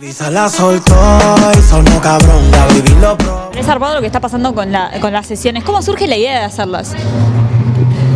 [0.00, 0.94] Visa la soltó
[1.58, 3.50] y sonó cabrón, la baby lo probó.
[3.56, 5.64] Es zarpado lo que está pasando con, la- con las sesiones.
[5.64, 6.94] ¿Cómo surge la idea de hacerlas?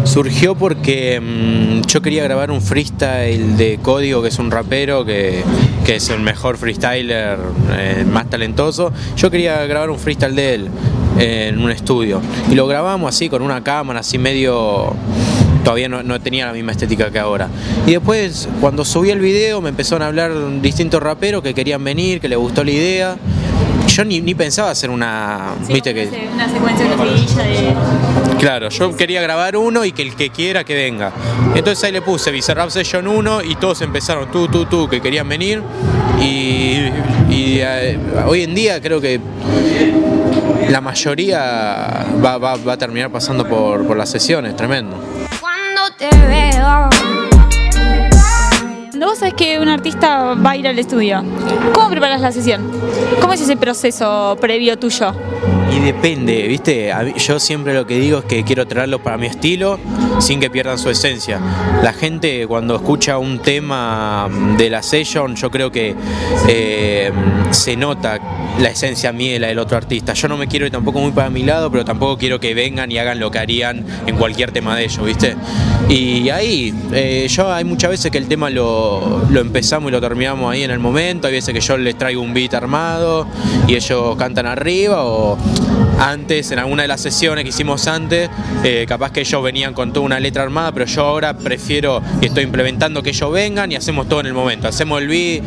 [0.05, 5.43] Surgió porque mm, yo quería grabar un freestyle de Código, que es un rapero, que,
[5.85, 7.39] que es el mejor freestyler,
[7.73, 8.93] eh, más talentoso.
[9.17, 10.69] Yo quería grabar un freestyle de él
[11.19, 12.21] eh, en un estudio.
[12.51, 14.95] Y lo grabamos así, con una cámara, así medio...
[15.65, 17.49] Todavía no, no tenía la misma estética que ahora.
[17.87, 22.21] Y después, cuando subí el video, me empezaron a hablar distintos raperos que querían venir,
[22.21, 23.17] que les gustó la idea.
[23.89, 25.55] Yo ni, ni pensaba hacer una...
[25.69, 26.87] ¿Viste que, Una secuencia
[27.45, 27.75] de.
[28.41, 31.13] Claro, yo quería grabar uno y que el que quiera que venga.
[31.55, 35.29] Entonces ahí le puse Bizarrap Session 1 y todos empezaron tú, tú, tú, que querían
[35.29, 35.63] venir.
[36.21, 36.89] Y,
[37.31, 39.21] y, eh, hoy en día creo que
[40.71, 44.97] la mayoría va, va- va a terminar pasando por, por las sesiones, tremendo.
[46.03, 46.89] Te veo.
[48.91, 51.23] Cuando vos sabés que un artista va a ir al estudio,
[51.73, 52.69] ¿cómo preparas la sesión?
[53.21, 55.15] ¿Cómo es ese proceso previo tuyo?
[55.75, 56.93] Y depende, ¿viste?
[57.17, 59.79] Yo siempre lo que digo es que quiero traerlo para mi estilo
[60.19, 61.41] sin que pierdan su esencia.
[61.83, 65.95] La gente cuando escucha un tema de la session, yo creo que
[66.49, 67.11] eh,
[67.51, 68.19] se nota
[68.61, 70.13] la esencia mía y la del otro artista.
[70.13, 72.93] Yo no me quiero ir tampoco muy para mi lado, pero tampoco quiero que vengan
[72.93, 75.37] y hagan lo que harían en cualquier tema de ellos, ¿viste?
[75.89, 80.01] Y ahí, eh, yo hay muchas veces que el tema lo, lo empezamos y lo
[80.01, 83.27] terminamos ahí en el momento, hay veces que yo les traigo un beat armado
[83.67, 85.37] y ellos cantan arriba o
[85.99, 88.29] antes, en alguna de las sesiones que hicimos antes,
[88.65, 92.27] eh, capaz que ellos venían con toda una letra armada, pero yo ahora prefiero y
[92.27, 94.69] estoy implementando que ellos vengan y hacemos todo en el momento.
[94.69, 95.43] Hacemos el beat,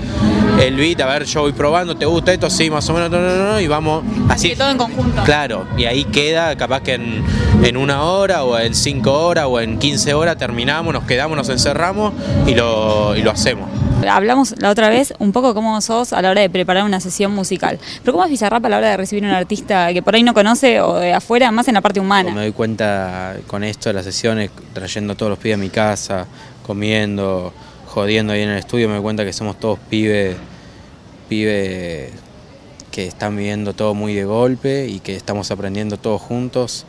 [0.61, 2.49] el beat, a ver, yo voy probando, ¿te gusta esto?
[2.49, 4.49] Sí, más o menos, no, no, no, y vamos así.
[4.49, 5.23] Que todo en conjunto.
[5.23, 7.23] Claro, y ahí queda, capaz que en,
[7.63, 11.49] en una hora o en cinco horas o en 15 horas terminamos, nos quedamos, nos
[11.49, 12.13] encerramos
[12.45, 13.69] y lo, y lo hacemos.
[14.07, 17.33] Hablamos la otra vez un poco cómo sos a la hora de preparar una sesión
[17.33, 17.79] musical.
[18.01, 20.33] Pero ¿cómo es Bizarrap a la hora de recibir un artista que por ahí no
[20.33, 22.33] conoce o de afuera, más en la parte Me humana?
[22.35, 26.27] doy cuenta con esto de las sesiones, trayendo todos los pibes a mi casa,
[26.65, 27.51] comiendo,
[27.87, 30.35] jodiendo ahí en el estudio, me doy cuenta que somos todos pibes,
[31.29, 32.11] pibes
[32.91, 36.85] que están viviendo todo muy de golpe y que estamos aprendiendo todos juntos.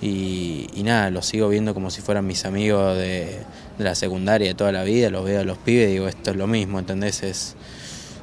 [0.00, 3.40] Y, y nada, los sigo viendo como si fueran mis amigos de,
[3.78, 6.30] de la secundaria de toda la vida, los veo a los pibes y digo, esto
[6.30, 7.22] es lo mismo, ¿entendés?
[7.22, 7.56] Es,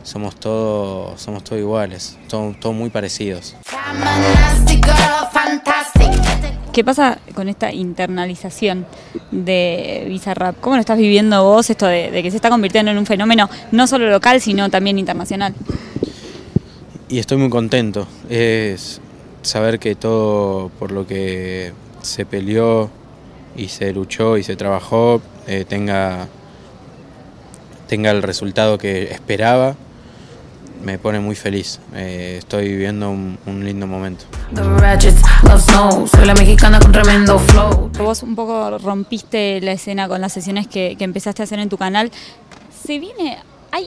[0.03, 3.56] somos todos, somos todos iguales, todos, todos muy parecidos.
[6.72, 8.85] ¿Qué pasa con esta internalización
[9.31, 10.59] de Bizarrap?
[10.59, 13.50] ¿Cómo lo estás viviendo vos esto de, de que se está convirtiendo en un fenómeno
[13.72, 15.56] no solo local, sino también internacional?
[17.08, 18.08] Y estoy muy contento.
[18.30, 19.00] Es
[19.45, 22.89] saber que todo por lo que se peleó
[23.56, 26.28] y se luchó y se trabajó eh, tenga,
[27.88, 29.75] tenga el resultado que esperaba.
[30.84, 31.79] Me pone muy feliz.
[31.95, 34.25] Eh, estoy viviendo un, un lindo momento.
[34.53, 36.07] The ratchets love snow.
[36.07, 37.89] Soy la mexicana con tremendo flow.
[37.97, 41.69] Vos un poco rompiste la escena con las sesiones que, que empezaste a hacer en
[41.69, 42.11] tu canal.
[42.85, 43.39] ¿Se viene,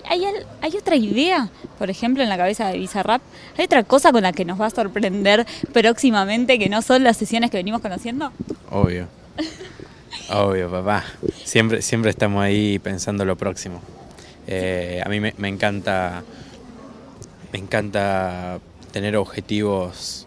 [0.08, 0.24] hay,
[0.60, 3.22] hay, otra idea, por ejemplo, en la cabeza de Bizarrap?
[3.56, 7.16] ¿Hay otra cosa con la que nos va a sorprender próximamente que no son las
[7.16, 8.32] sesiones que venimos conociendo?
[8.70, 9.08] Obvio.
[10.30, 11.04] Obvio, papá.
[11.44, 13.80] Siempre, siempre estamos ahí pensando lo próximo.
[14.46, 16.22] Eh, a mí me, me encanta.
[17.52, 18.58] Me encanta
[18.92, 20.26] tener objetivos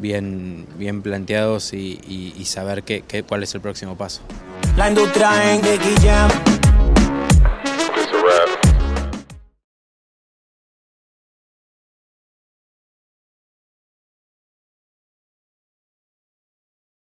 [0.00, 4.20] bien, bien planteados y, y- y saber qué, qué- cuál es el próximo paso.
[4.76, 5.60] La industria en